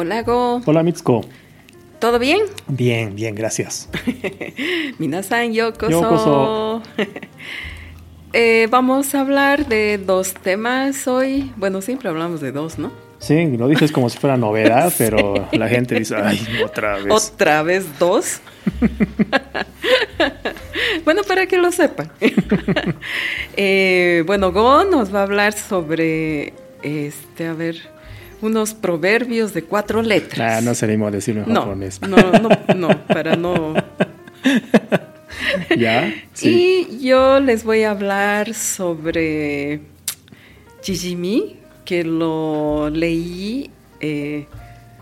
[0.00, 0.62] Hola, Go.
[0.64, 1.26] Hola, Mitsuko.
[1.98, 2.40] ¿Todo bien?
[2.68, 3.86] Bien, bien, gracias.
[4.98, 5.90] Minasan, yokoso.
[5.90, 6.82] Yokoso.
[8.32, 11.52] Eh, vamos a hablar de dos temas hoy.
[11.56, 12.92] Bueno, siempre hablamos de dos, ¿no?
[13.18, 17.10] Sí, lo dices como si fuera novedad, pero la gente dice, ay, otra vez.
[17.10, 18.40] ¿Otra vez dos?
[21.04, 22.10] bueno, para que lo sepan.
[23.56, 27.82] Eh, bueno, Go nos va a hablar sobre, este, a ver,
[28.42, 30.58] unos proverbios de cuatro letras.
[30.58, 32.00] Ah, no seríamos decirlo en no, japonés.
[32.02, 33.74] no, no, no, para no...
[35.76, 36.12] ¿Ya?
[36.32, 36.86] Sí.
[36.90, 39.80] Y yo les voy a hablar sobre
[40.82, 44.46] Jijimi, que lo leí eh,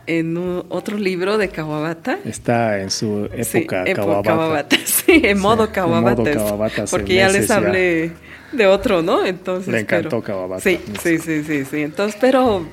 [0.06, 2.18] en un- otro libro de Kawabata.
[2.24, 4.22] Está en su época Sí, Kawabata.
[4.30, 6.22] Kawabata, sí, en modo Kawabata.
[6.22, 7.56] modo Kawabata hace porque ya les ya.
[7.56, 8.12] hablé
[8.52, 9.24] de otro, ¿no?
[9.26, 10.62] Entonces, Le encantó pero- Kawabata.
[10.62, 11.82] Sí, sí, sí, sí, sí.
[11.82, 12.66] Entonces, pero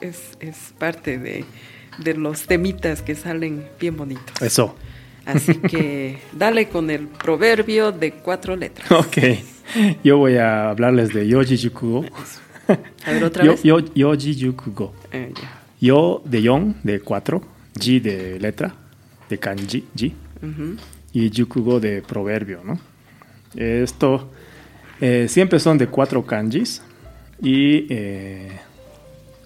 [0.00, 1.44] es, es parte de,
[1.98, 4.40] de los temitas que salen bien bonitos.
[4.42, 4.76] Eso.
[5.24, 8.90] Así que dale con el proverbio de cuatro letras.
[8.92, 9.18] Ok.
[10.02, 12.04] Yo voy a hablarles de Yoji Yukugo.
[13.04, 13.62] A ver, otra Yo, vez.
[13.62, 14.94] yo, Yoji Yukugo.
[15.12, 15.62] Eh, ya.
[15.80, 17.42] Yo de yon, de cuatro.
[17.78, 18.74] Ji de letra,
[19.28, 20.14] de kanji, ji.
[21.12, 22.78] Y Yukugo de proverbio, ¿no?
[23.54, 24.30] Esto
[25.00, 26.82] eh, siempre son de cuatro kanjis
[27.40, 28.58] y eh,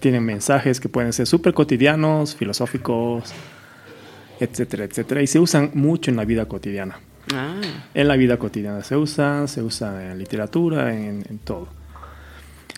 [0.03, 3.33] tienen mensajes que pueden ser súper cotidianos, filosóficos,
[4.37, 6.99] etcétera, etcétera, y se usan mucho en la vida cotidiana.
[7.33, 7.61] Ah,
[7.93, 11.69] En la vida cotidiana se usan, se usan en literatura, en, en todo.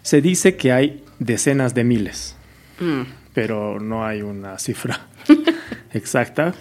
[0.04, 2.36] Se dice que hay decenas de miles
[2.80, 3.02] mm,
[3.34, 5.08] pero no hay una cifra
[5.94, 6.54] exacta.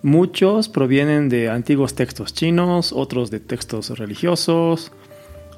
[0.00, 4.90] Muchos provienen de antiguos textos chinos, otros de textos religiosos,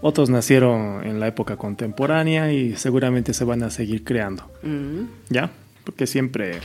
[0.06, 5.50] otros nacieron en la época contemporánea y seguramente se van a seguir creando, mm, ¿ya?
[5.82, 6.60] Porque siempre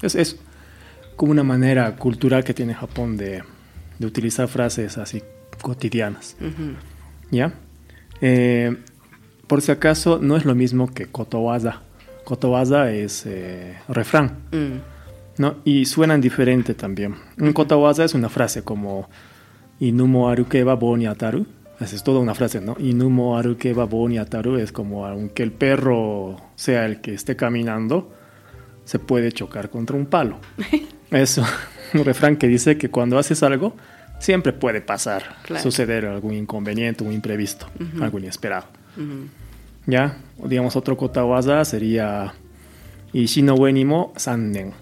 [0.00, 0.38] es, es
[1.16, 3.42] como una manera cultural que tiene Japón de,
[3.98, 5.20] de utilizar frases así
[5.60, 6.36] cotidianas.
[7.32, 7.52] ¿Ya?
[8.20, 8.76] Eh,
[9.48, 11.82] por si acaso, no es lo mismo que kotowaza.
[12.22, 14.78] Kotowaza es eh, refrán, Mm,
[15.38, 15.56] ¿no?
[15.64, 17.16] Y suenan diferente también.
[17.38, 19.08] Un kotowaza es una frase como
[19.80, 21.44] Inumo arukeba bo ni ataru.
[21.80, 22.76] Esa es toda una frase, ¿no?
[22.78, 28.12] Inumo arukeba bo ni ataru es como aunque el perro sea el que esté caminando,
[28.84, 30.38] se puede chocar contra un palo.
[31.10, 31.44] Eso,
[31.94, 33.74] un refrán que dice que cuando haces algo,
[34.18, 35.62] siempre puede pasar, Claro.
[35.62, 37.66] suceder algún inconveniente, un imprevisto,
[38.00, 38.66] algo inesperado.
[39.86, 40.18] ¿Ya?
[40.44, 42.34] Digamos, otro kotawaza sería
[43.12, 44.72] Ishi no ue ni mo sannen.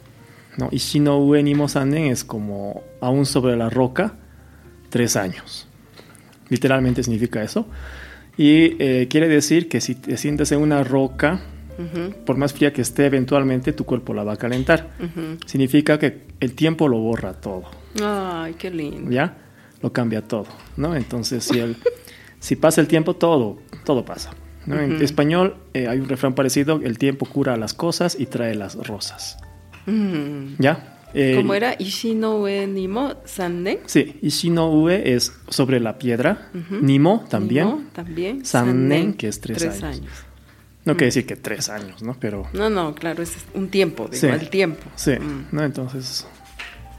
[0.57, 0.69] ¿no?
[0.73, 4.15] Ishi no ue ni mo sannen es como aún sobre la roca,
[4.89, 5.66] tres años.
[6.49, 7.67] Literalmente significa eso.
[8.37, 11.41] Y eh, quiere decir que si te sientes en una roca,
[12.25, 14.91] por más fría que esté, eventualmente tu cuerpo la va a calentar.
[15.47, 17.65] Significa que el tiempo lo borra todo.
[18.03, 19.11] Ay, qué lindo.
[19.11, 19.37] ¿ya?
[19.83, 20.47] Lo cambia todo,
[20.77, 20.97] ¿no?
[20.97, 21.77] Entonces, si, el,
[22.41, 24.31] si pasa el tiempo, todo, todo pasa.
[24.67, 24.81] ¿no?
[24.81, 28.75] En español eh, hay un refrán parecido, el tiempo cura las cosas y trae las
[28.87, 29.39] rosas.
[30.59, 30.96] ¿ya?
[31.19, 31.75] Eh, ¿Cómo era?
[31.79, 33.79] Ishinoue nimo sannen.
[33.87, 36.51] Sí, Ishino Ue es sobre la piedra.
[36.83, 38.45] Nimo también, Nimo también.
[38.45, 40.11] Sannen, que es tres años.
[40.85, 40.97] no Mm.
[40.99, 42.15] quiere decir que tres años, ¿no?
[42.21, 44.27] Pero No, no, claro, es un tiempo, digo, Sí.
[44.27, 44.83] el tiempo.
[44.95, 45.47] sí, Mm.
[45.57, 45.65] ¿no?
[45.65, 46.27] Entonces,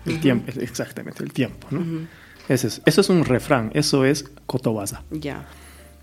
[0.07, 2.07] el tiempo, exactamente, el tiempo, ¿no?
[2.49, 5.03] Ese es, eso es un refrán, eso es kotowaza.
[5.11, 5.45] Ya.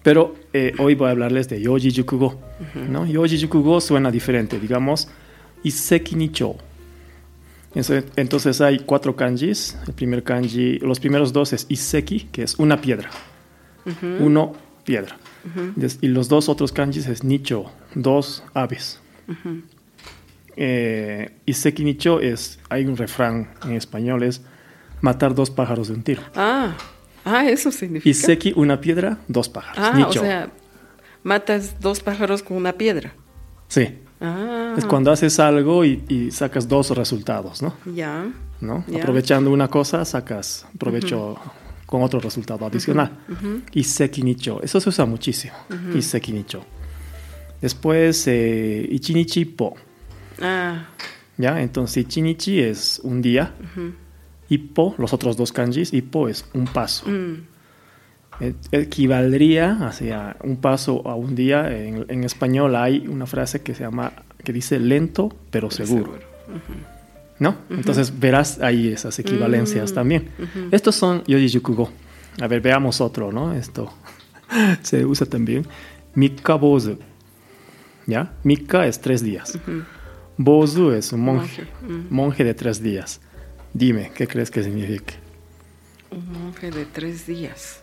[0.05, 2.41] Pero eh, hoy voy a hablarles de Yoji Yukugo.
[2.89, 3.07] ¿no?
[3.07, 5.09] Yoji Yukugo suena diferente, digamos,
[5.63, 6.57] Iseki Nicho.
[7.75, 9.77] Entonces, hay cuatro kanjis.
[9.87, 13.11] El primer kanji, los primeros dos es Iseki, que es una piedra.
[14.21, 14.53] Uno,
[14.85, 15.19] piedra.
[16.01, 19.01] Y los dos otros kanjis es Nicho, dos aves.
[20.57, 24.43] Eh, Iseki Nicho es, hay un refrán en español, es
[25.01, 26.23] matar dos pájaros de un tiro.
[26.37, 26.77] Ah,
[27.25, 28.09] ah, eso significa.
[28.09, 29.79] Iseki, una piedra, dos pájaros.
[29.79, 30.21] Ah, Nicho.
[30.21, 30.51] o sea,
[31.25, 33.15] matas dos pájaros con una piedra.
[33.69, 33.99] Sí.
[34.25, 37.75] Ah, Es cuando haces algo y, y sacas dos resultados, ¿no?
[37.87, 38.27] Ya.
[38.61, 38.85] ¿No?
[38.89, 38.99] Ya.
[38.99, 41.37] Aprovechando una cosa, sacas provecho
[41.87, 43.11] con otro resultado adicional.
[43.73, 44.61] Iseki nicho.
[44.63, 45.55] Eso se usa muchísimo.
[45.69, 45.99] Ujú.
[45.99, 46.65] Iseki nicho.
[47.61, 49.75] Después, eh, ichinichi po.
[50.41, 50.87] Ah,
[51.37, 51.61] ¿Ya?
[51.61, 53.53] Entonces, ichinichi es un día.
[53.61, 53.93] ujú,
[54.51, 57.09] Ippo, los otros dos kanjis, ippo es un paso.
[57.09, 57.35] mm,
[58.73, 61.71] Equivaldría hacia un paso a un día.
[61.71, 66.19] En, en español hay una frase que se llama, que dice lento pero seguro.
[67.39, 67.57] ¿No?
[67.71, 70.29] Entonces verás ahí esas equivalencias Mm, también.
[70.71, 71.91] Estos son Yoji Yukugo.
[72.41, 73.53] A ver, veamos otro, ¿no?
[73.53, 73.93] Esto
[74.83, 75.67] se usa también.
[76.15, 76.99] Mikka Bozu.
[78.07, 78.33] ¿Ya?
[78.45, 79.59] Mikka es tres días.
[80.37, 83.21] Bozu es un monje, Monje, monje de tres días.
[83.73, 85.15] Dime, ¿qué crees que significa?
[86.11, 87.81] Un monje de tres días.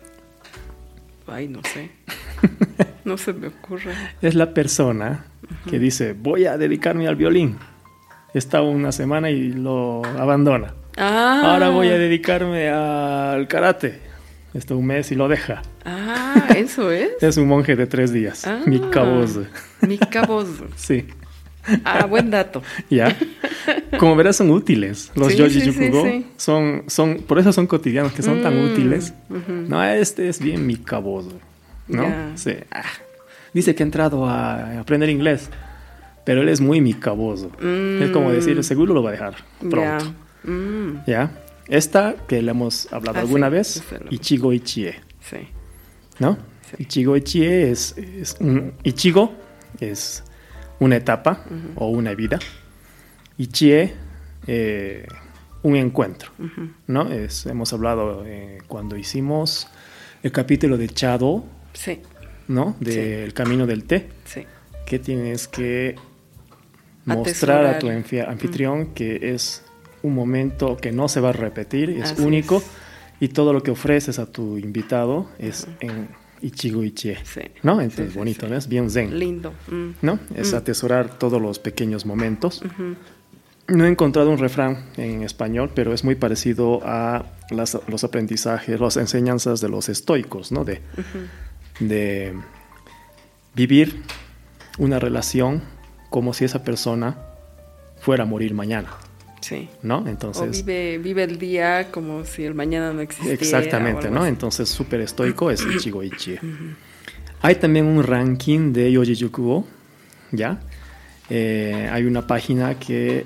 [1.32, 1.92] Ay, no sé.
[3.04, 3.94] No se me ocurre.
[4.22, 5.26] Es la persona
[5.68, 7.58] que dice, voy a dedicarme al violín.
[8.36, 10.76] Está una semana y lo abandona.
[10.98, 11.42] Ah.
[11.46, 14.00] Ahora voy a dedicarme al karate.
[14.54, 15.64] Está un mes y lo deja.
[15.84, 17.12] Ah, eso es.
[17.22, 18.46] Es un monje de tres días.
[18.46, 18.62] Ah.
[18.68, 19.46] Mi cabozo.
[19.82, 20.68] Mi cabozo.
[20.76, 21.08] Sí.
[21.84, 22.62] Ah, buen dato.
[22.90, 23.16] Ya.
[24.00, 25.12] Como verás, son útiles.
[25.16, 26.26] Los Sí, yoji sí, yukugo sí.
[26.38, 29.14] son, son, por eso son cotidianos, que son tan Mm, útiles.
[29.48, 31.34] No, este es bien mi cabozo.
[31.88, 32.04] ¿No?
[32.04, 32.32] Ya.
[32.36, 32.54] Sí.
[32.72, 32.84] Ah.
[33.54, 35.50] Dice que ha entrado a aprender inglés,
[36.26, 37.52] pero él es muy mi cabozo.
[37.62, 39.82] Es como decir, seguro lo va a dejar pronto.
[39.82, 40.50] Ya.
[40.50, 41.32] Mm, ¿Ya?
[41.68, 45.38] Esta que le hemos hablado Ah, alguna vez, Ichigo Ichie, sí.
[46.20, 46.38] ¿no?
[46.80, 49.34] Ichigo Ichie es, es un Ichigo
[49.80, 50.24] es
[50.82, 51.46] una etapa
[51.76, 52.40] o una vida.
[53.38, 53.94] Ichie
[54.48, 55.08] eh,
[55.64, 56.32] un encuentro.
[56.88, 57.08] ¿no?
[57.12, 59.68] Es, hemos hablado eh, cuando hicimos
[60.24, 62.02] el capítulo de Chado, Sí,
[62.48, 62.76] ¿no?
[62.80, 64.44] Del camino del té, sí.
[64.86, 65.96] que tienes que
[67.06, 69.64] mostrar a tu anfitrión que es
[70.04, 72.66] un momento que no se va a repetir, es Así único es.
[73.20, 76.10] y todo lo que ofreces a tu invitado es en
[76.42, 77.42] Ichigo Ichie, Sí.
[77.64, 77.80] ¿no?
[77.82, 78.48] Entonces sí, bonito.
[78.48, 78.56] ¿no?
[78.56, 79.54] Es bien zen, Lindo.
[79.70, 79.90] mm.
[80.02, 80.20] ¿no?
[80.36, 80.56] Es Mm.
[80.56, 82.62] atesorar todos los pequeños momentos.
[83.68, 88.80] No he encontrado un refrán en español, pero es muy parecido a las- los aprendizajes,
[88.80, 90.66] las enseñanzas de los estoicos, ¿no?
[90.66, 90.82] De,
[91.80, 92.34] de
[93.56, 94.02] vivir
[94.78, 95.62] una relación
[96.10, 97.18] como si esa persona
[98.00, 98.90] fuera a morir mañana,
[99.42, 99.68] Sí.
[99.84, 100.00] ¿no?
[100.00, 103.34] O Entonces, vive, vive el día como si el mañana no existiera.
[103.34, 104.22] exactamente, o ¿no?
[104.22, 104.30] así.
[104.30, 106.40] Entonces, súper estoico es Ichigo Ichie.
[107.42, 109.66] Hay también un ranking de Yoji Yukugo,
[110.32, 110.60] ¿ya?
[111.30, 113.26] Eh, hay una página que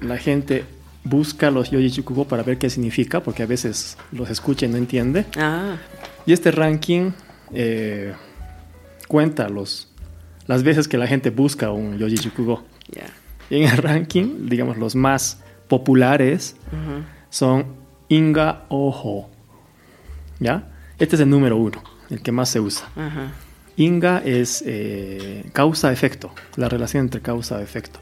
[0.00, 0.64] la gente
[1.04, 4.76] busca los Yoji Yukugo para ver qué significa, porque a veces los escucha y no
[4.76, 5.24] entiende.
[5.38, 5.76] Ah,
[6.26, 7.12] Y este ranking
[7.54, 8.12] eh,
[9.08, 9.88] cuenta los,
[10.46, 12.64] las veces que la gente busca un Yoji Yukugo.
[12.94, 13.06] ya.
[13.48, 16.56] Y en el ranking, digamos, los más populares
[17.30, 17.66] son
[18.08, 19.30] Inga Ojo.
[20.38, 20.68] ¿Ya?
[20.98, 22.88] Este es el número uno, el que más se usa.
[23.76, 28.00] Inga es eh, causa-efecto, la relación entre causa-efecto.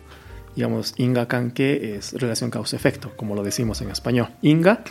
[0.54, 4.28] Digamos, Inga Kanke es relación causa-efecto, como lo decimos en español.
[4.42, 4.84] Inga.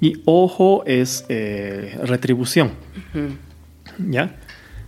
[0.00, 2.72] Y Ojo es eh, retribución.
[3.98, 4.36] ¿Ya?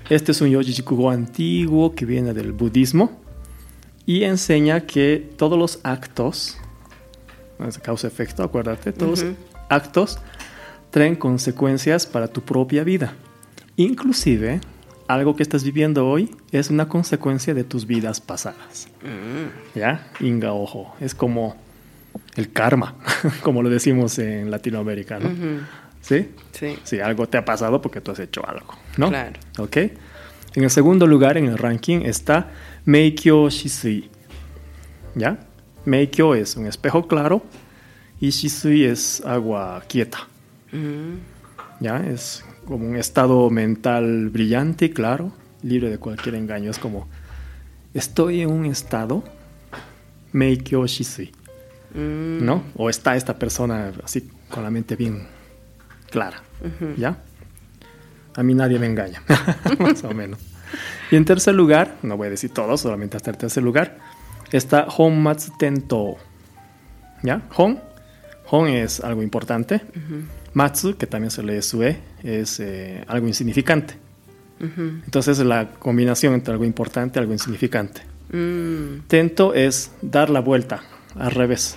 [0.09, 3.21] Este es un yoji chikugo antiguo que viene del budismo
[4.07, 6.59] y enseña que todos los actos,
[7.83, 9.25] causa-efecto, acuérdate, todos
[9.69, 10.19] actos
[10.91, 13.15] traen consecuencias para tu propia vida.
[13.77, 14.61] Inclusive,
[15.09, 18.89] algo que estás viviendo hoy es una consecuencia de tus vidas pasadas.
[19.03, 19.79] Mm.
[19.79, 20.07] ¿Ya?
[20.21, 20.95] Inga ojo.
[21.01, 21.57] Es como
[22.37, 22.95] el karma,
[23.43, 25.31] como lo decimos en Latinoamérica, ¿no?
[26.01, 26.29] Sí.
[26.85, 29.09] Sí, algo te ha pasado porque tú has hecho algo, ¿no?
[29.09, 29.41] Claro.
[29.59, 29.77] ¿Ok?
[30.55, 32.51] En el segundo lugar en el ranking está
[32.85, 34.11] Meikyo Shisui.
[35.17, 35.39] ¿Ya?
[35.85, 37.43] Meikyo es un espejo claro
[38.21, 40.27] y Shisui es agua quieta.
[40.73, 41.15] Mm.
[41.81, 41.99] ¿Ya?
[41.99, 45.33] Es como un estado mental brillante y claro,
[45.63, 46.71] libre de cualquier engaño.
[46.71, 47.09] Es como,
[47.93, 49.23] estoy en un estado
[50.33, 51.33] Meikyo Shisui.
[51.95, 52.45] Mm.
[52.45, 52.65] ¿no?
[52.77, 55.27] O está esta persona así con la mente bien
[56.11, 56.95] clara, Ujú.
[56.97, 57.19] ¿ya?
[58.37, 59.23] A mí nadie me engaña,
[59.79, 60.41] más o menos.
[61.11, 63.99] Y en tercer lugar, no voy a decir todo, solamente hasta el tercer lugar,
[64.57, 66.17] está Honmatsu Tento,
[67.23, 67.43] ¿ya?
[67.57, 67.81] Hon,
[68.51, 69.81] Hon es algo importante,
[70.53, 73.95] Matsu, que también se lee Sue, es eh, algo insignificante.
[74.61, 74.83] Ujú.
[75.05, 78.03] Entonces es la combinación entre algo importante y algo insignificante.
[78.33, 79.07] Mm.
[79.09, 80.83] Tento es dar la vuelta
[81.19, 81.77] al revés.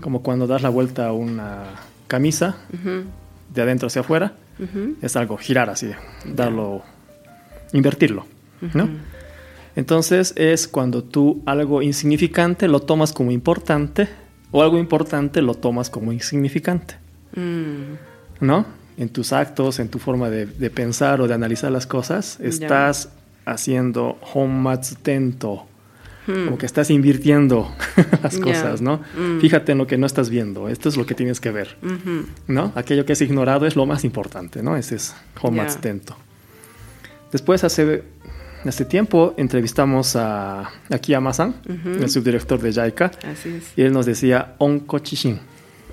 [0.00, 1.64] Como cuando das la vuelta a una
[2.08, 2.56] camisa
[3.54, 4.34] de adentro hacia afuera,
[5.02, 5.90] es algo girar así,
[6.24, 6.82] darlo,
[7.72, 8.26] invertirlo,
[8.74, 8.88] ¿no?
[9.76, 14.08] Entonces es cuando tú algo insignificante lo tomas como importante
[14.50, 16.96] o algo importante lo tomas como insignificante,
[17.34, 17.94] Mm.
[18.40, 18.66] ¿no?
[18.98, 23.08] En tus actos, en tu forma de, de pensar o de analizar las cosas, estás
[23.46, 25.64] haciendo homatsutento,
[26.26, 26.44] Mm.
[26.44, 27.74] como que estás invirtiendo
[28.22, 29.00] las cosas, ¿no?
[29.18, 29.40] Mm.
[29.40, 31.76] Fíjate en lo que no estás viendo, esto es lo que tienes que ver.
[32.46, 32.72] ¿no?
[32.76, 34.76] Aquello que es ignorado es lo más importante, ¿no?
[34.76, 36.16] Ese es Homatsutento.
[37.32, 38.04] Después, hace,
[38.68, 41.54] hace tiempo, entrevistamos a Akiyama-san,
[41.84, 43.72] el subdirector de JICA, Así es.
[43.76, 45.34] y él nos decía Onkochishin,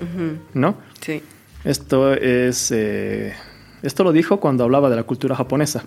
[0.00, 0.38] Ujú.
[0.54, 0.76] ¿no?
[1.00, 1.22] Sí.
[1.64, 2.70] Esto es...
[2.70, 3.34] eh,
[3.82, 5.82] esto lo dijo cuando hablaba de la cultura japonesa.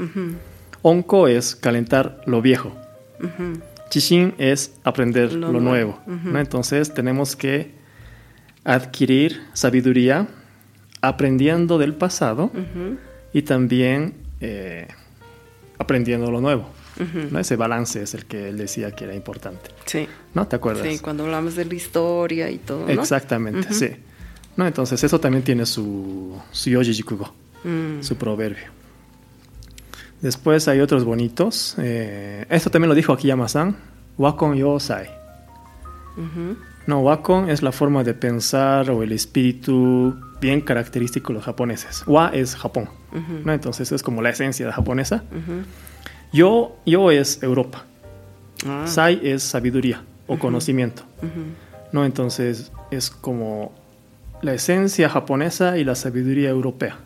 [0.81, 2.75] Onko es calentar lo viejo.
[3.89, 5.99] Chishin es aprender Lo lo, nuevo.
[6.05, 6.21] nuevo.
[6.31, 6.39] ¿no?
[6.39, 7.71] Entonces tenemos que
[8.63, 10.27] adquirir sabiduría
[11.01, 12.51] aprendiendo del pasado
[13.33, 14.87] y también eh,
[15.77, 16.69] aprendiendo lo nuevo.
[17.39, 19.71] Ese balance es el que él decía que era importante.
[19.85, 20.07] Sí.
[20.35, 20.47] ¿No?
[20.47, 20.87] ¿Te acuerdas?
[20.87, 22.89] Sí, cuando hablamos de la historia y todo, ¿no?
[23.01, 23.89] Exactamente, sí.
[24.55, 24.67] ¿No?
[24.67, 28.65] Entonces eso también tiene su, su yoji jikugo, Mm, su proverbio.
[30.21, 31.75] Después hay otros bonitos.
[31.79, 33.75] eh, esto también lo dijo Akiyama-san.
[34.17, 35.09] Wakon yosai.
[36.15, 36.55] ujú.
[36.85, 42.03] No, wakon es la forma de pensar o el espíritu bien característico de los japoneses.
[42.05, 42.89] Wa es Japón.
[43.45, 43.53] ¿no?
[43.53, 45.23] Entonces es como la esencia de japonesa.
[46.33, 47.85] Yo, yo es Europa.
[48.65, 51.03] Ah, Sai es sabiduría o conocimiento.
[51.91, 52.05] ¿no?
[52.05, 53.71] Entonces es como
[54.41, 56.97] la esencia japonesa y la sabiduría europea.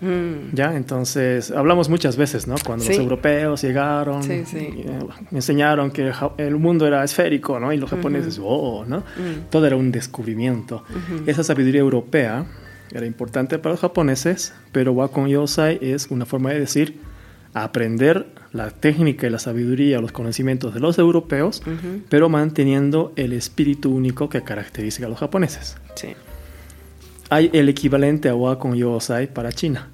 [0.00, 0.76] Mm, ¿Ya?
[0.76, 2.56] Entonces hablamos muchas veces, ¿no?
[2.64, 2.90] Cuando Sí.
[2.90, 4.58] los europeos llegaron, Sí, sí.
[4.58, 4.98] y, eh,
[5.30, 7.72] me enseñaron que el mundo era esférico, ¿no?
[7.72, 8.98] Y los japoneses, oh, ¿no?
[8.98, 9.50] Mm.
[9.50, 10.84] Todo era un descubrimiento.
[10.90, 11.22] Ujú.
[11.30, 12.44] Esa sabiduría europea
[12.92, 17.00] era importante para los japoneses, pero Wakon Yosai es una forma de decir
[17.54, 21.62] aprender la técnica y la sabiduría, los conocimientos de los europeos,
[22.08, 25.76] pero manteniendo el espíritu único que caracteriza a los japoneses.
[25.94, 26.08] Sí.
[27.30, 29.88] Hay el equivalente a Wakon Yosai para China,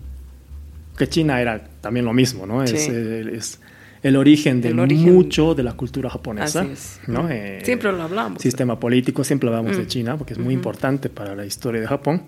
[0.96, 2.62] que China era también lo mismo, ¿no?
[2.62, 2.90] Es, Sí.
[2.90, 3.60] el, es
[4.02, 5.14] el origen de El origen.
[5.14, 7.00] mucho de la cultura japonesa, Así es.
[7.06, 7.28] ¿no?
[7.30, 8.40] Eh, Siempre lo hablamos.
[8.42, 9.87] Sistema político, siempre hablamos de Mm.
[9.87, 12.22] China, porque es muy importante para la historia de Japón.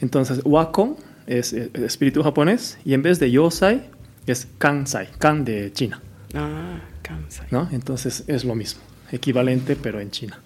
[0.00, 0.96] Entonces, Wakon
[1.26, 3.82] es eh, el espíritu japonés y en vez de Yosai
[4.26, 6.00] es Kansai, Kan de China,
[6.34, 7.46] Ah, Kansai.
[7.50, 7.68] ¿no?
[7.72, 10.38] Entonces es lo mismo, equivalente pero en China.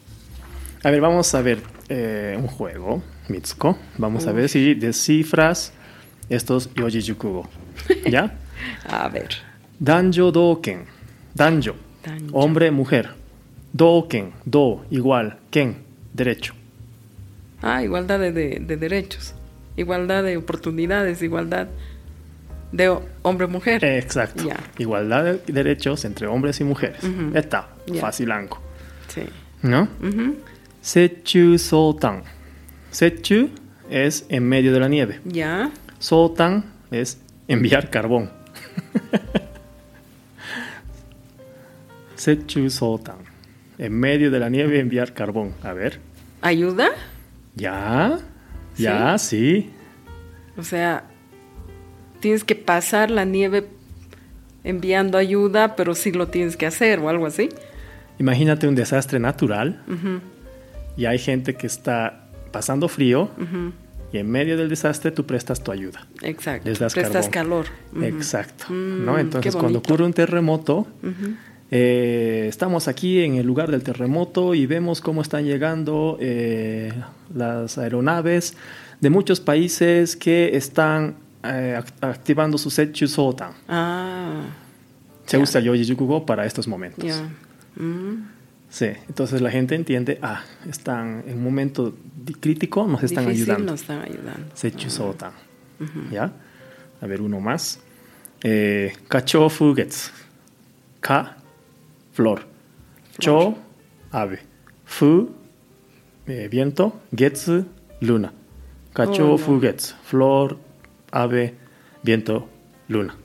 [0.85, 1.59] A ver, vamos a ver
[1.89, 3.79] eh, un juego, Mitsuko.
[3.99, 5.73] Vamos a ver si descifras
[6.29, 7.49] estos Yoji Jukugo.
[8.11, 8.37] ¿Ya?
[8.89, 9.29] A ver.
[9.79, 10.85] Danjo Doken.
[11.35, 11.75] Danjo.
[12.33, 13.11] Hombre, mujer.
[13.73, 14.33] Doken.
[14.45, 15.39] Do, igual.
[15.51, 15.79] Ken,
[16.15, 16.55] derecho.
[17.63, 19.35] Ah, igualdad de, de- de derechos.
[19.77, 21.69] Igualdad de oportunidades, igualdad
[22.73, 23.85] de ho- hombre-mujer.
[23.85, 24.45] Exacto.
[24.47, 24.57] Ya.
[24.79, 27.03] Igualdad de derechos entre hombres y mujeres.
[27.03, 27.37] Ujú.
[27.37, 28.01] Está, Ya.
[28.01, 28.61] facilanco.
[29.09, 29.23] Sí.
[29.63, 29.89] ¿No?
[30.03, 30.37] Ujú.
[30.81, 32.23] Sechu Sotan.
[32.91, 33.51] Sechu
[33.91, 35.21] es en medio de la nieve.
[35.25, 35.71] Ya.
[35.99, 38.31] Sotan es enviar carbón.
[42.17, 43.17] Sechu Sotan.
[43.79, 45.55] En medio de la nieve enviar carbón.
[45.63, 46.01] A ver.
[46.41, 46.89] ¿Ayuda?
[47.55, 48.19] ¿Ya?
[48.77, 49.19] ¿Ya?
[49.19, 49.71] Sí.
[50.57, 51.05] O sea,
[52.21, 53.67] tienes que pasar la nieve
[54.65, 57.49] enviando ayuda, pero sí lo tienes que hacer o algo así.
[58.19, 59.81] Imagínate un desastre natural
[60.99, 63.31] y hay gente que está pasando frío
[64.12, 66.07] y en medio del desastre tú prestas tu ayuda.
[66.23, 66.69] Exacto.
[66.69, 67.64] Les das Prestas carbón.
[67.95, 68.05] calor.
[68.05, 68.64] Exacto.
[68.71, 69.14] Mm, ¿no?
[69.14, 70.87] qué Entonces, cuando ocurre un terremoto,
[71.71, 76.93] eh, estamos aquí en el lugar del terremoto y vemos cómo están llegando eh,
[77.35, 78.57] las aeronaves
[79.00, 83.52] de muchos países que están eh, act- activando su Sotan.
[83.69, 84.40] Ah,
[85.26, 85.43] Se Ya.
[85.43, 87.23] usa Yoji Jukugo para estos momentos.
[87.76, 88.14] Mm,
[88.71, 91.95] Sí, entonces la gente entiende, ah, están en un momento
[92.41, 93.73] crítico, nos están Difícil ayudando.
[93.73, 94.55] nos están ayudando.
[94.55, 95.33] Setchu Sotan.
[96.11, 96.33] ¿Ya?
[97.01, 97.81] A ver, uno más.
[98.43, 100.11] Eh, Kacho Fugetsu.
[101.01, 101.37] Ka,
[102.13, 102.43] flor.
[103.19, 103.57] Cho,
[104.11, 104.41] ave.
[104.85, 105.31] Fu,
[106.27, 107.01] eh, viento.
[107.17, 107.65] Getsu,
[108.01, 108.33] luna.
[108.93, 109.39] Kacho Oh, no.
[109.39, 109.95] Fugetsu.
[110.05, 110.59] Flor,
[111.11, 111.55] ave,
[112.03, 112.49] viento,
[112.89, 113.17] luna.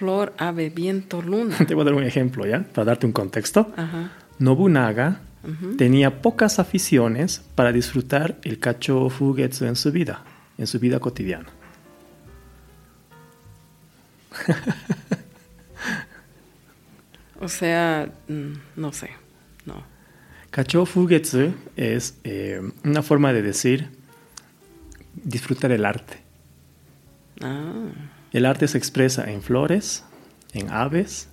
[0.00, 1.58] Flor, ave, viento, luna.
[1.68, 2.62] Te voy a dar un ejemplo, ¿ya?
[2.62, 3.70] Para darte un contexto.
[3.76, 4.10] Ajá.
[4.38, 5.20] Nobunaga
[5.76, 10.24] tenía pocas aficiones para disfrutar el Kacho Fugetsu en su vida,
[10.56, 11.48] en su vida cotidiana.
[17.42, 19.08] O sea, mm, no sé.
[19.64, 19.82] No.
[20.50, 23.88] Kacho Fugetsu es eh, una forma de decir
[25.14, 26.18] disfrutar el arte.
[27.40, 27.88] Ah,
[28.32, 30.04] El arte se expresa en flores,
[30.52, 31.28] en aves,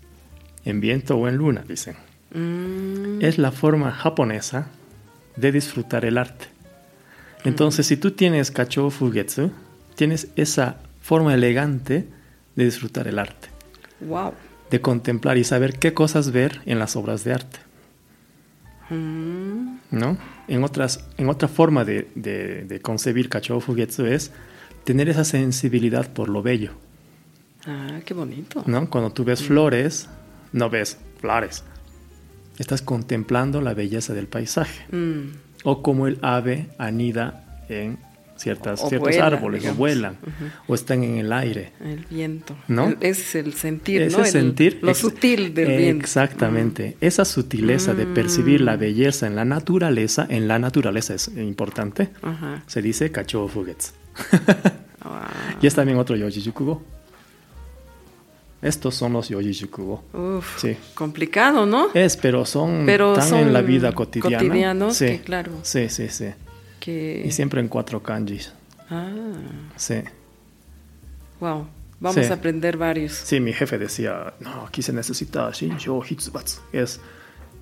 [0.65, 1.95] en viento o en luna, dicen.
[2.33, 4.67] mm, Es la forma japonesa
[5.35, 6.45] de disfrutar el arte.
[7.43, 9.51] Entonces, si tú tienes Kacho Fugetsu,
[9.95, 12.07] tienes esa forma elegante
[12.55, 13.47] de disfrutar el arte,
[14.01, 14.33] wow.
[14.71, 17.59] de contemplar y saber qué cosas ver en las obras de arte.
[18.89, 20.17] Mm, ¿no?
[20.47, 24.31] En, otras, en otra forma de, de, de concebir Kachou Fugetsu es
[24.83, 26.71] tener esa sensibilidad por lo bello,
[27.67, 28.63] ah, qué bonito.
[28.65, 28.89] ¿no?
[28.89, 30.07] Cuando tú ves flores,
[30.53, 31.63] no ves flores.
[32.57, 34.85] Estás contemplando la belleza del paisaje.
[34.95, 37.97] Mm, O como el ave anida en
[38.37, 39.77] ciertas, O ciertos vuelan, árboles, digamos.
[39.77, 40.17] o vuelan,
[40.67, 41.71] o están en el aire.
[41.83, 42.55] El viento.
[42.67, 42.87] ¿No?
[42.89, 44.23] El- es el sentir, Ese ¿no?
[44.23, 44.79] El- sentir.
[44.83, 46.03] lo sutil del viento.
[46.05, 46.95] Exactamente.
[47.01, 48.65] Esa sutileza de percibir Mm.
[48.65, 52.09] la belleza en la naturaleza, en la naturaleza es importante.
[52.21, 52.63] Ajá.
[52.67, 53.91] Se dice kacho fugetsu.
[55.01, 55.29] Ah,
[55.61, 56.83] Y es también otro yojijukugo.
[58.61, 60.03] Estos son los yojijukugo.
[60.13, 60.75] uf, Sí.
[60.95, 61.87] complicado, ¿no?
[61.93, 64.37] Es, pero son Pero tan son en la vida cotidiana.
[64.37, 65.05] cotidianos sí.
[65.05, 65.51] que, claro.
[65.61, 66.29] Sí, sí, sí.
[66.79, 67.23] Que...
[67.25, 68.51] Y siempre en cuatro kanjis.
[68.89, 69.11] Ah,
[69.75, 69.95] Sí.
[71.39, 71.67] wow.
[71.99, 72.31] Vamos Sí.
[72.31, 73.13] a aprender varios.
[73.13, 76.61] Sí, mi jefe decía, no, aquí se necesita Shinjo Hitsubatsu.
[76.71, 76.99] Es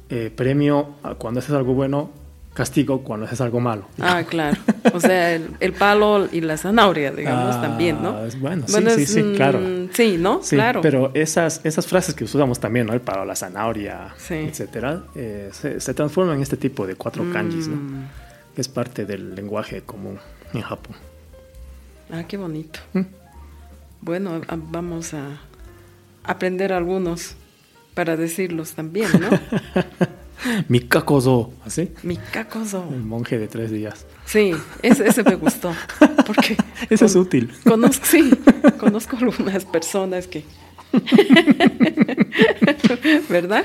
[0.10, 2.12] eh, premio a cuando haces algo bueno,
[2.56, 3.86] castigo cuando haces algo malo.
[4.00, 4.58] Ah, claro.
[4.94, 8.14] O sea, el, el palo y la zanahoria, digamos, Ah, también, ¿no?
[8.40, 9.60] bueno, sí, sí, sí, mm, claro.
[9.94, 10.42] Sí, ¿no?
[10.42, 10.82] Sí, claro.
[10.82, 12.94] pero esas, esas frases que usamos también, ¿no?
[12.94, 14.34] El palo, la zanahoria, Sí.
[14.36, 17.76] etcétera, eh, se, se transforman en este tipo de cuatro kanjis, ¿no?
[17.76, 18.08] Mm.
[18.56, 20.18] Que es parte del lenguaje común
[20.54, 20.96] en Japón.
[22.10, 22.80] Ah, qué bonito.
[22.94, 23.02] Mm.
[24.02, 25.42] Bueno, vamos a
[26.24, 27.36] aprender algunos
[27.96, 29.30] para decirlos también, ¿no?
[30.70, 31.92] Mikakozo, ¿así?
[32.04, 32.88] Mi cacoso.
[32.92, 34.06] El monje de tres días.
[34.26, 34.52] Sí,
[34.82, 35.74] ese, ese me gustó.
[36.26, 36.58] Porque
[36.90, 37.52] Ese es con- útil.
[37.64, 38.32] Conozco, sí,
[38.80, 40.44] conozco algunas personas que.
[43.30, 43.64] ¿Verdad?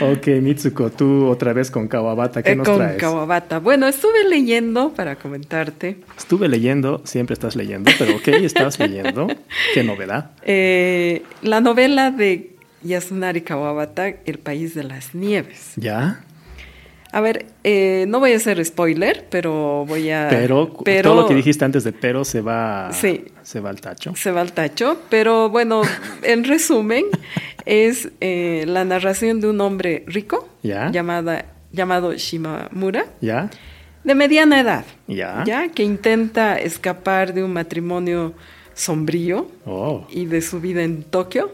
[0.00, 2.96] Ok, Mitsuko, tú otra vez con Kawabata, ¿qué Eh, nos con traes?
[2.98, 3.58] Kawabata.
[3.60, 9.28] Bueno, estuve leyendo para comentarte Estuve leyendo, siempre estás leyendo, pero ok, estás leyendo.
[9.72, 10.32] Qué novedad.
[10.42, 12.53] eh, la novela de
[12.84, 15.72] Yasunari Kawabata, El País de las Nieves.
[15.76, 16.24] ¿Ya?
[17.12, 20.26] A ver, eh, no voy a hacer spoiler, pero voy a...
[20.30, 20.66] Pero,
[21.02, 23.24] todo lo que dijiste antes de pero se va, Sí.
[23.42, 24.14] se va al tacho.
[24.16, 25.82] Se va al tacho, pero bueno,
[26.22, 27.04] en resumen,
[27.66, 30.90] es eh, la narración de un hombre rico Ya.
[30.90, 33.48] llamada, llamado Shimamura, ¿Ya?
[34.02, 35.44] de mediana edad, ¿Ya?
[35.46, 38.34] ya que intenta escapar de un matrimonio
[38.74, 41.52] sombrío Oh, y de su vida en Tokio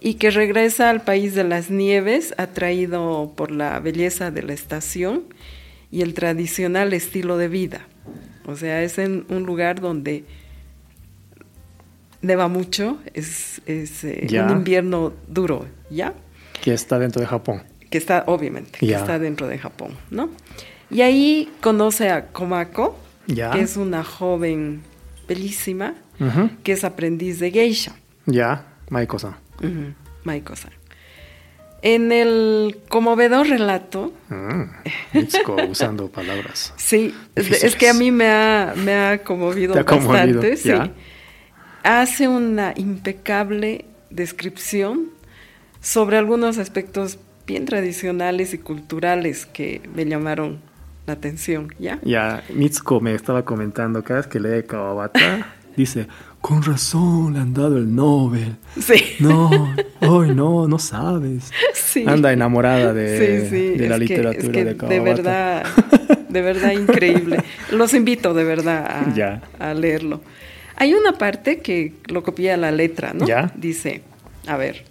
[0.00, 5.24] y que regresa al país de las nieves atraído por la belleza de la estación
[5.90, 7.86] y el tradicional estilo de vida.
[8.46, 10.24] O sea, es en un lugar donde
[12.22, 16.14] neva mucho, es, es, eh, un invierno duro, ¿ya?
[16.62, 17.62] que está dentro de Japón.
[17.90, 20.30] Que está, obviamente, que está dentro de Japón, ¿no?
[20.90, 23.50] Y ahí conoce a Komako, Ya.
[23.52, 24.82] que es una joven
[25.28, 25.94] bellísima,
[26.64, 27.94] que es aprendiz de geisha.
[28.26, 29.36] Ya, Maiko-san.
[29.62, 30.72] Ujú, Maiko-san.
[31.82, 34.62] En el conmovedor relato, Mm,
[35.12, 36.72] Mitsuko usando palabras.
[36.76, 37.64] sí, es, Difíciles.
[37.74, 40.68] es que a mí me ha, me ha conmovido bastante, sí.
[40.70, 40.90] ya.
[41.84, 45.10] Hace una impecable descripción
[45.80, 50.60] sobre algunos aspectos bien tradicionales y culturales que me llamaron
[51.06, 52.00] la atención, ¿ya?
[52.02, 56.08] Ya, Mitsuko me estaba comentando, cada vez que lee Kawabata, dice,
[56.46, 58.54] con razón le han dado el Nobel.
[58.80, 59.02] Sí.
[59.18, 61.50] No, hoy no, no sabes.
[61.74, 62.04] Sí.
[62.06, 65.02] Anda enamorada de, Sí, sí, de la es que- literatura es que de Kawabata.
[65.14, 65.66] verdad,
[66.28, 67.38] de verdad increíble.
[67.72, 69.42] Los invito de verdad a, Ya.
[69.58, 70.20] a leerlo.
[70.76, 73.26] Hay una parte que lo copia a la letra, ¿no?
[73.26, 73.50] Ya.
[73.56, 74.02] Dice,
[74.46, 74.84] a ver,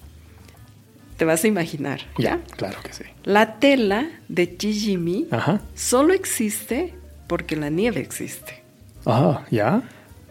[1.18, 2.38] te vas a imaginar, ¿ya?
[2.48, 3.04] Ya, claro que sí.
[3.24, 5.62] La tela de Chijimi Ajá.
[5.76, 6.96] solo existe
[7.28, 8.64] porque la nieve existe.
[9.06, 9.84] Ah, ya.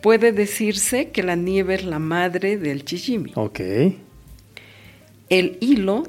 [0.05, 3.33] Puede decirse que la nieve es la madre del Chijimi.
[3.37, 3.61] Ok.
[5.31, 6.03] El hilo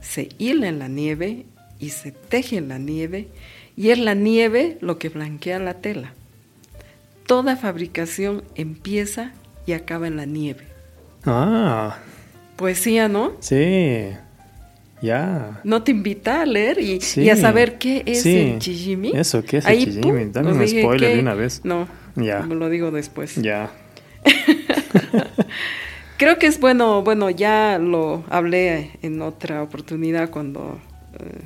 [0.00, 1.44] se hila en la nieve
[1.78, 3.28] y se teje en la nieve
[3.76, 6.14] y es la nieve lo que blanquea la tela.
[7.26, 9.32] Toda fabricación empieza
[9.66, 10.64] y acaba en la nieve.
[11.26, 11.98] Ah,
[12.56, 13.32] Poesía, ¿no?
[13.40, 14.06] sí.
[15.02, 15.60] Ya.
[15.64, 17.20] No te invita a leer y, Sí.
[17.20, 18.34] y a saber qué es Sí.
[18.54, 19.10] el chijimi.
[19.14, 20.24] Eso, ¿qué es el chijimi?
[20.32, 21.60] Dame un spoiler que- de una vez.
[21.64, 22.40] No, Ya.
[22.42, 23.36] me lo digo después.
[23.36, 23.70] Ya.
[26.18, 30.78] Creo que es bueno, bueno, ya lo hablé en otra oportunidad cuando
[31.18, 31.40] eh,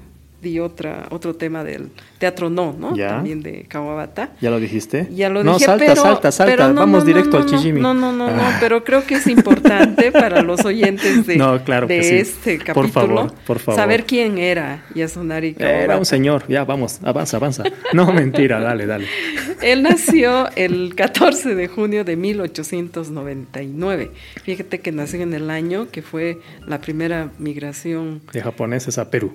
[0.47, 2.95] di otra, otro tema del teatro no, ¿no?
[2.97, 3.09] Ya.
[3.11, 4.31] También de Kawabata.
[4.41, 5.09] ¿Ya lo dijiste?
[5.11, 6.53] Ya lo no, dije, salta, pero, salta, salta.
[6.53, 7.81] pero no, Vamos no, directo al no, Chijimi.
[7.81, 8.57] No, no, no, no, Ah.
[8.61, 12.15] pero creo que es importante para los oyentes de, No, claro de sí.
[12.17, 13.81] este Por capítulo favor, por favor.
[13.81, 15.83] saber quién era Yasunari Kawabata.
[15.85, 16.45] Era un señor.
[16.49, 17.65] Ya, vamos, avanza, avanza.
[17.93, 19.07] No, mentira, dale, dale.
[19.63, 24.11] Él nació el 14 de junio de 1899.
[24.45, 29.35] Fíjate que nació en el año que fue la primera migración De japoneses a Perú.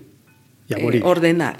[0.71, 1.59] Y a eh, ordenada.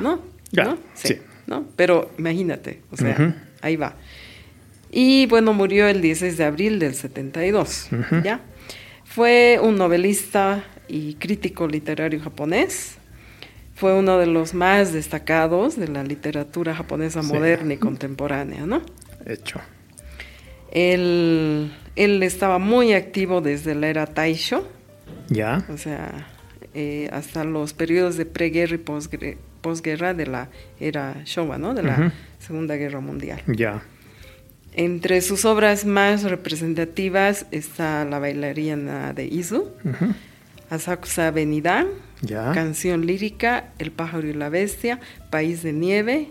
[0.00, 0.22] ¿No?
[0.52, 0.78] ¿No?
[0.94, 1.16] sí.
[1.46, 1.64] ¿no?
[1.76, 3.94] Pero imagínate, o sea, ahí va.
[4.90, 7.88] Y bueno, murió el 16 de abril del 72.
[7.92, 8.22] Ujú.
[8.22, 8.40] ¿Ya?
[9.04, 12.96] Fue un novelista y crítico literario japonés.
[13.74, 17.28] fue uno de los más destacados de la literatura japonesa Sí.
[17.32, 18.80] moderna y contemporánea, ¿no?
[19.26, 19.60] Hecho.
[20.72, 24.66] Él, él estaba muy activo desde la era Taisho,
[25.28, 25.64] Ya.
[25.72, 26.26] o sea,
[26.78, 31.72] eh, hasta los periodos de preguerra y posguerra de la era Showa, ¿no?
[31.74, 32.12] De la.
[32.38, 33.42] Segunda Guerra Mundial.
[33.48, 33.82] Ya.
[34.74, 40.14] Entre sus obras más representativas está La bailarina de Izu, Ujú.
[40.70, 41.86] Asakusa Benidan,
[42.20, 42.52] Ya.
[42.52, 46.28] Canción lírica, El pájaro y la bestia, País de nieve,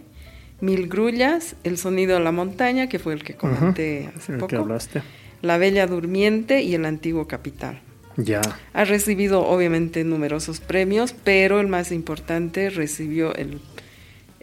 [0.61, 4.45] Mil grullas, El sonido de la montaña, que fue el que comenté hace El que
[4.45, 5.01] poco, hablaste.
[5.41, 7.81] La bella durmiente y El antiguo capital.
[8.17, 8.41] Ya.
[8.73, 13.59] Ha recibido obviamente numerosos premios, pero el más importante recibió el,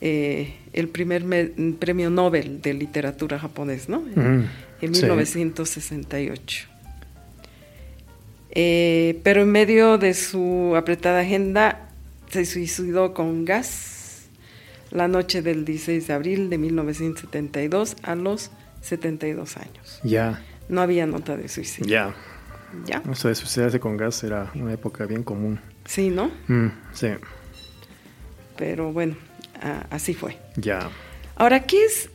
[0.01, 1.47] eh, el primer me-
[1.79, 4.01] premio Nobel de literatura japonés, ¿no?
[4.01, 4.45] Mm,
[4.83, 5.03] en sí.
[5.03, 6.67] 1968.
[8.55, 11.89] Eh, pero en medio de su apretada agenda
[12.31, 14.25] se suicidó con gas
[14.91, 18.51] la noche del 16 de abril de 1972 a los
[18.83, 20.01] 72 años.
[20.05, 20.43] Ya.
[20.69, 21.89] No había nota de suicidio.
[21.89, 22.15] Ya.
[22.85, 23.03] ¿Ya?
[23.11, 25.61] Eso de suicidarse con gas era una época bien común.
[25.85, 26.31] Sí, ¿no?
[26.49, 27.09] Mm, sí.
[28.57, 29.17] Pero bueno,
[29.61, 30.39] a- así fue.
[30.57, 30.89] Ya.
[31.37, 32.09] Ahora, ¿qué es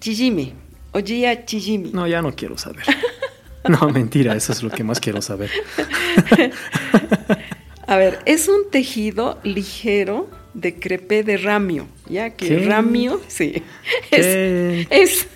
[0.00, 0.54] Chijimi?
[0.92, 1.90] Ojiya Chijimi.
[1.92, 2.84] No, ya no quiero saber.
[3.68, 5.50] No, mentira, eso es lo que más quiero saber.
[7.86, 12.58] A ver, es un tejido ligero de crepé de ramio, ya que ¿Qué?
[12.66, 13.62] ramio, sí,
[14.10, 14.86] es, ¿Qué?
[14.90, 15.26] es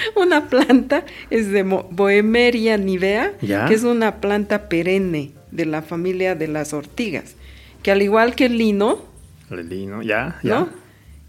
[0.16, 3.66] una planta, es de Boemeria nivea, ¿Ya?
[3.66, 7.34] que es una planta perenne de la familia de las ortigas,
[7.82, 9.04] que al igual que el lino,
[9.50, 10.60] El lino, ya, ya.
[10.60, 10.68] ¿no?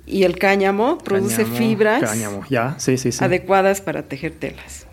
[0.05, 3.23] Y el cáñamo produce Cáñamo, fibras Cáñamo, ya, sí, sí, sí.
[3.23, 4.87] adecuadas para tejer telas.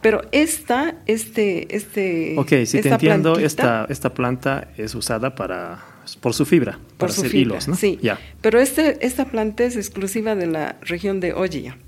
[0.00, 5.82] Pero esta, este, este, Ok, si te entiendo, esta, esta planta es usada para,
[6.20, 7.74] por su fibra, por para su hacer fibra, hilos, ¿no?
[7.74, 7.98] sí.
[8.02, 8.18] Ya.
[8.42, 11.78] Pero este, esta planta es exclusiva de la región de Ojiya,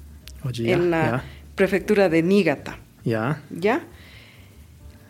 [0.47, 3.85] Oye, ya, en la prefectura de Niigata, ya, ¿ya?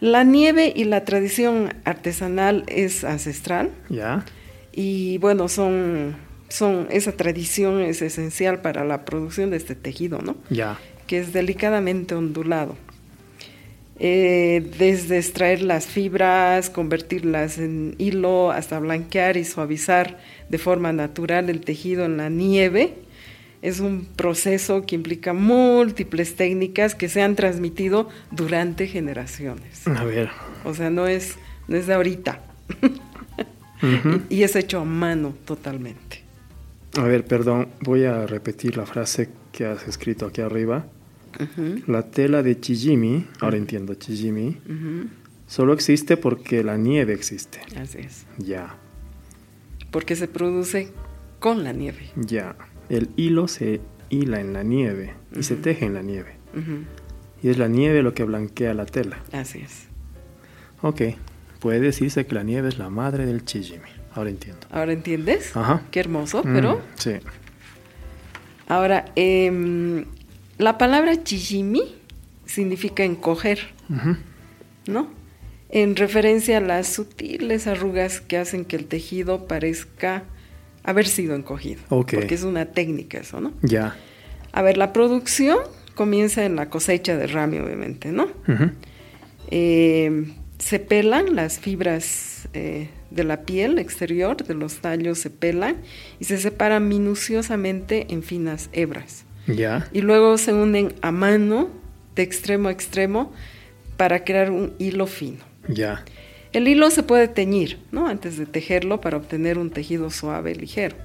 [0.00, 4.24] La nieve y la tradición artesanal es ancestral ya,
[4.72, 6.16] y bueno, son,
[6.48, 10.36] son, esa tradición es esencial para la producción de este tejido, ¿no?
[10.50, 12.76] ya, que es delicadamente ondulado.
[13.98, 20.18] Eh, desde extraer las fibras, convertirlas en hilo, hasta blanquear y suavizar
[20.50, 22.92] de forma natural el tejido en la nieve,
[23.62, 29.86] es un proceso que implica múltiples técnicas que se han transmitido durante generaciones.
[29.88, 30.30] A ver.
[30.64, 31.36] O sea, no es,
[31.68, 32.40] no es de ahorita.
[34.30, 36.22] Y, y es hecho a mano totalmente.
[36.96, 40.86] A ver, perdón, voy a repetir la frase que has escrito aquí arriba.
[41.86, 44.56] La tela de Chijimi, ahora entiendo, Chijimi,
[45.46, 47.60] solo existe porque la nieve existe.
[47.78, 48.24] Así es.
[48.38, 48.74] Ya,
[49.90, 50.88] Porque se produce
[51.38, 52.08] con la nieve.
[52.16, 52.56] ya.
[52.88, 56.36] El hilo se hila en la nieve y se teje en la nieve.
[57.42, 59.18] Y es la nieve lo que blanquea la tela.
[59.32, 59.84] Así es.
[60.82, 61.02] Ok,
[61.60, 63.88] puede decirse que la nieve es la madre del Chijimi.
[64.14, 64.66] Ahora entiendo.
[64.70, 65.54] ¿Ahora entiendes?
[65.56, 65.82] Ajá.
[65.90, 67.12] Qué hermoso, Mm, pero sí.
[68.68, 70.04] ahora, em,
[70.58, 71.82] la palabra chijimi
[72.46, 73.58] significa encoger.
[74.86, 75.08] ¿no?
[75.68, 80.22] En referencia a las sutiles arrugas que hacen que el tejido parezca
[80.86, 81.82] haber sido encogido.
[81.90, 82.14] Ok.
[82.14, 83.52] Porque es una técnica eso, ¿no?
[83.62, 83.96] Ya.
[84.52, 85.58] A ver, la producción
[85.94, 88.28] comienza en la cosecha de rami, obviamente, ¿no?
[89.50, 95.76] Eh, se pelan las fibras eh, de la piel exterior, de los tallos se pelan
[96.20, 99.24] y se separan minuciosamente en finas hebras.
[99.46, 99.88] Ya.
[99.92, 101.68] Y luego se unen a mano
[102.14, 103.32] de extremo a extremo
[103.96, 105.44] para crear un hilo fino.
[105.68, 106.04] Ya.
[106.56, 108.06] El hilo se puede teñir, ¿no?
[108.06, 110.96] Antes de tejerlo para obtener un tejido suave, ligero.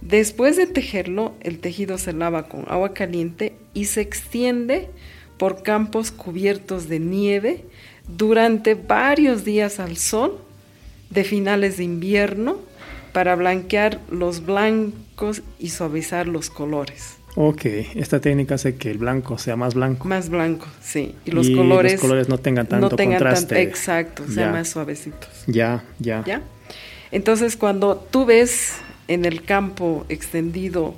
[0.00, 4.90] Después de tejerlo, el tejido se lava con agua caliente y se extiende
[5.38, 7.64] por campos cubiertos de nieve
[8.08, 10.40] durante varios días al sol
[11.10, 12.56] de finales de invierno
[13.12, 17.19] para blanquear los blancos y suavizar los colores.
[17.36, 17.64] Ok,
[17.94, 20.08] esta técnica hace que el blanco sea más blanco.
[20.08, 21.14] Más blancos, sí.
[21.24, 23.54] Y los Y colores, los colores no tengan tanto contraste.
[23.54, 24.52] tanto- exacto, sean Ya.
[24.52, 25.28] más suavecitos.
[25.46, 26.24] Ya, ya.
[26.26, 26.42] ¿Ya?
[27.12, 28.74] Entonces, cuando tú ves
[29.08, 30.94] en el campo extendido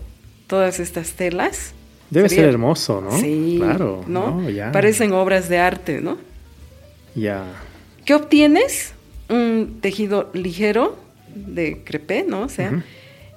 [0.46, 1.72] todas estas telas.
[2.10, 3.18] Debe sería- ser hermoso, ¿no?
[3.18, 4.04] Sí, Claro.
[4.06, 4.48] ¿no?
[4.50, 4.70] ya.
[4.72, 6.18] Parecen obras de arte, ¿no?
[7.14, 7.44] Ya.
[8.04, 8.92] ¿Qué obtienes?
[9.30, 10.98] Un tejido ligero
[11.34, 12.42] de crepé, ¿no?
[12.42, 12.82] O sea.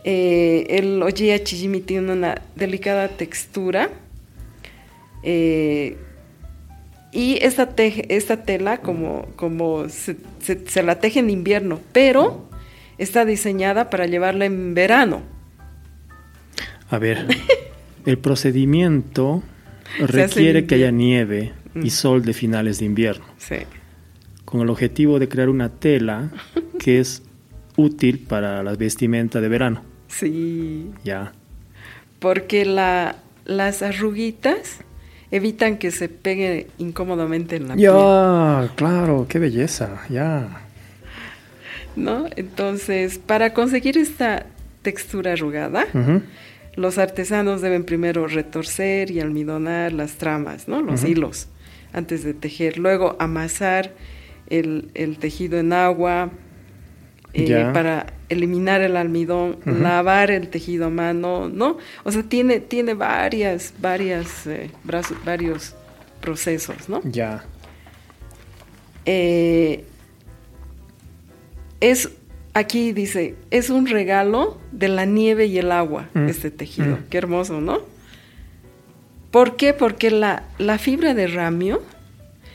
[0.08, 3.90] Eh, el ojiya chijimi tiene una delicada textura.
[5.24, 5.98] eh,
[7.12, 12.50] y esta, teje- esta tela, como, como se, se- se la teje en invierno, pero
[12.98, 15.22] está diseñada para llevarla en verano.
[16.90, 17.26] A ver,
[18.06, 19.44] el procedimiento
[20.00, 21.90] requiere que haya nieve y mm.
[21.90, 23.26] sol de finales de invierno.
[23.38, 23.56] Sí.
[24.44, 26.32] Con el objetivo de crear una tela
[26.80, 27.24] que es
[27.78, 29.82] útil para la vestimenta de verano.
[30.20, 30.92] Sí.
[31.04, 31.34] Ya.
[32.20, 34.78] Porque la, las arruguitas
[35.32, 37.92] evitan que se pegue incómodamente en la piel.
[37.92, 40.62] Ya, claro, qué belleza, ya.
[41.96, 42.26] ¿No?
[42.36, 44.46] Entonces, para conseguir esta
[44.82, 45.86] textura arrugada,
[46.76, 50.82] los artesanos deben primero retorcer y almidonar las tramas, ¿no?
[50.82, 51.48] Los hilos,
[51.92, 52.78] antes de tejer.
[52.78, 53.94] Luego amasar
[54.50, 56.30] el, tejido en agua
[57.34, 61.78] eh, para eliminar el almidón, lavar el tejido a mano, ¿no?
[62.04, 64.72] O sea, tiene, tiene varias, varias, eh,
[65.24, 65.76] varios
[66.22, 67.02] procesos, ¿no?
[67.04, 67.44] Ya.
[69.06, 69.86] Eh,
[71.80, 72.10] es
[72.56, 76.30] aquí dice, es un regalo de la nieve y el agua, mm.
[76.30, 76.96] este tejido.
[76.96, 77.04] Mm.
[77.10, 77.82] Qué hermoso, ¿no?
[79.30, 79.74] ¿Por qué?
[79.74, 81.84] Porque la, la, fibra de ramio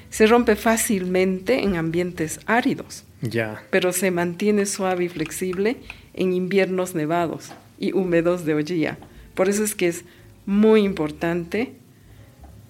[0.09, 3.05] se rompe fácilmente en ambientes áridos.
[3.23, 3.63] Ya.
[3.71, 5.77] Pero se mantiene suave y flexible
[6.15, 8.99] en inviernos nevados y húmedos de hollía.
[9.35, 10.05] Por eso es que es
[10.47, 11.73] muy importante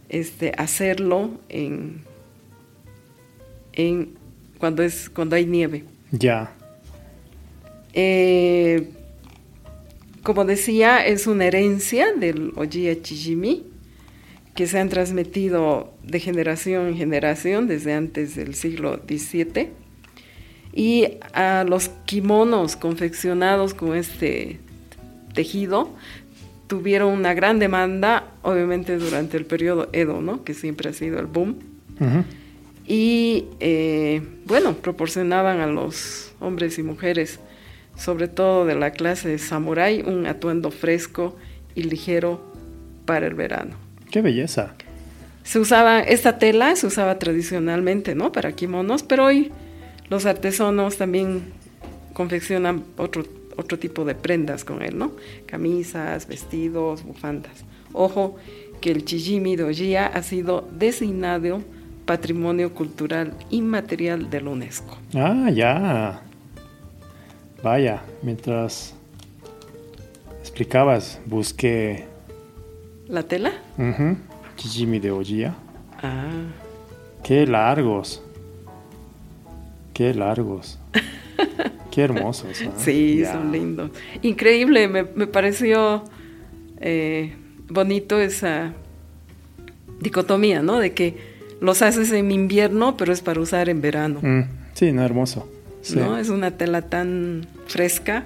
[0.09, 2.03] este, hacerlo en,
[3.73, 4.15] en
[4.59, 5.85] cuando, es, cuando hay nieve.
[6.11, 6.53] Ya.
[7.93, 8.91] Eh,
[10.23, 13.65] como decía, es una herencia del Ojiya Chijimi
[14.55, 19.71] que se han transmitido de generación en generación desde antes del siglo XVII.
[20.73, 24.61] Y a los kimonos confeccionados con este
[25.35, 25.91] tejido
[26.67, 30.45] tuvieron una gran demanda, obviamente durante el periodo Edo, ¿no?
[30.45, 31.57] que siempre ha sido el boom.
[32.87, 37.41] Y eh, bueno, proporcionaban a los hombres y mujeres
[38.01, 41.37] sobre todo de la clase de samurái, un atuendo fresco
[41.75, 42.41] y ligero
[43.05, 43.77] para el verano.
[44.11, 44.75] ¡Qué belleza!
[45.45, 48.33] Se usaba, esta tela se usaba tradicionalmente, ¿no?
[48.33, 49.53] Para kimonos, pero hoy
[50.11, 51.45] los artesanos también
[52.13, 53.25] confeccionan otro,
[53.57, 55.13] otro tipo de prendas con él, ¿no?
[55.47, 57.65] Camisas, vestidos, bufandas.
[57.93, 58.37] Ojo
[58.81, 61.63] que el Chijimi de ha sido designado
[62.05, 64.99] Patrimonio Cultural Inmaterial de la UNESCO.
[65.15, 66.23] Ah, ya.
[67.63, 68.95] Vaya, mientras
[70.41, 72.07] explicabas, busqué...
[73.07, 73.53] ¿La tela?
[73.79, 74.17] Uh
[75.01, 75.55] de Ojia.
[76.03, 76.43] Ah.
[77.23, 78.23] Qué largos.
[80.01, 80.79] Qué largos.
[81.91, 82.63] Qué hermosos.
[82.67, 82.73] ¿ah?
[82.79, 83.91] Sí, son lindos.
[84.23, 86.05] Increíble, me, pareció
[86.81, 87.35] eh,
[87.69, 88.73] bonito esa
[90.01, 90.79] dicotomía, ¿no?
[90.79, 91.19] De que
[91.61, 94.21] los haces en invierno, pero es para usar en verano.
[94.23, 95.47] Mm, sí, no, hermoso.
[95.95, 96.17] ¿no?
[96.17, 98.25] Es una tela tan fresca,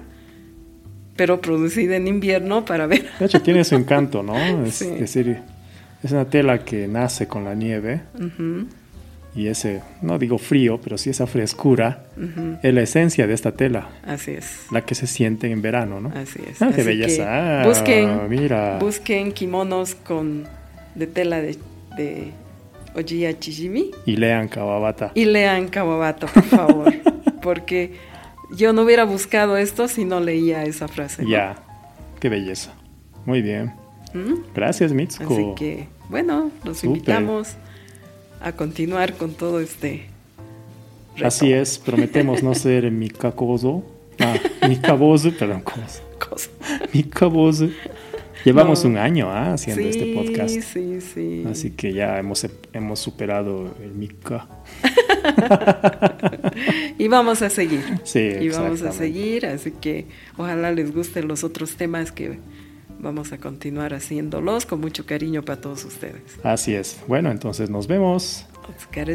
[1.17, 3.05] pero producida en invierno para ver.
[3.19, 4.37] De hecho, tiene su encanto, ¿no?
[4.65, 5.39] Es decir,
[6.01, 8.01] es una tela que nace con la nieve.
[9.35, 12.05] Y ese, no digo frío, pero sí esa frescura
[12.63, 13.89] es la esencia de esta tela.
[14.05, 14.67] Así es.
[14.71, 16.09] La que se siente en verano, ¿no?
[16.15, 16.61] Así es.
[16.61, 17.61] Ah, qué belleza.
[17.61, 18.77] Ah, busquen, mira.
[18.79, 20.45] busquen kimonos con,
[20.95, 22.31] de tela de
[22.95, 23.91] Ojiya Chijimi.
[24.05, 25.11] Y lean Kawabata.
[25.15, 26.93] Y lean Kawabata, por favor.
[27.41, 27.93] porque
[28.51, 31.25] yo no hubiera buscado esto si no leía esa frase.
[31.27, 31.57] Ya,
[32.19, 32.73] qué belleza.
[33.25, 33.73] Muy bien.
[34.13, 34.53] ¿Mm?
[34.53, 35.33] Gracias, Mitsuko.
[35.33, 37.57] Así que, bueno, los invitamos
[38.41, 40.07] a continuar con todo este.
[41.23, 43.83] Así es, prometemos no ser Mikakozo.
[44.19, 46.01] Ah, Mikabozu, perdón, ¿cómo es?
[46.93, 47.69] Mikabozu.
[48.45, 49.53] Llevamos un año ¿ah?
[49.53, 50.61] haciendo este podcast.
[50.61, 51.43] Sí, sí.
[51.49, 54.47] Así que ya hemos, hemos superado el Mika.
[56.99, 57.81] y vamos a seguir.
[58.03, 60.05] Sí, Y vamos a seguir, así que
[60.37, 62.37] ojalá les gusten los otros temas que
[62.99, 66.21] vamos a continuar haciéndolos con mucho cariño para todos ustedes.
[66.43, 66.99] Así es.
[67.07, 68.45] Bueno, entonces nos vemos.
[68.67, 69.09] Oscar